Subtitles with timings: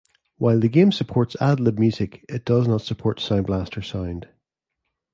[0.39, 4.27] While the game supports AdLib music, it does not support SoundBlaster sound.